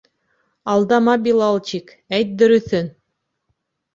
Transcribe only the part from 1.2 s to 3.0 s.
Билалчик, әйт дөрөҫөн.